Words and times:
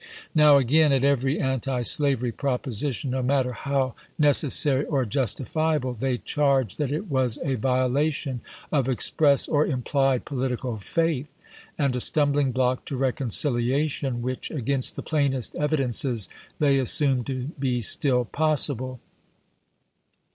Now 0.33 0.57
again 0.57 0.91
at 0.91 1.03
every 1.03 1.39
antislavery 1.39 2.31
proposition, 2.31 3.11
no 3.11 3.21
matter 3.21 3.51
how 3.51 3.93
necessary 4.17 4.83
or 4.87 5.05
justifiable, 5.05 5.93
they 5.93 6.17
charged 6.17 6.79
that 6.79 6.91
it 6.91 7.05
was 7.07 7.37
a 7.43 7.53
violation 7.53 8.41
of 8.71 8.89
express 8.89 9.47
or 9.47 9.63
implied 9.63 10.25
political 10.25 10.75
faith, 10.77 11.27
and 11.77 11.95
a 11.95 12.01
stumbling 12.01 12.51
block 12.51 12.83
to 12.85 12.97
reconciliation, 12.97 14.23
which, 14.23 14.49
against 14.49 14.95
the 14.95 15.03
plainest 15.03 15.53
evidences, 15.53 16.27
they 16.57 16.79
assumed 16.79 17.27
to 17.27 17.51
be 17.59 17.79
still 17.79 18.25
pos 18.25 18.69
sible. 18.69 18.97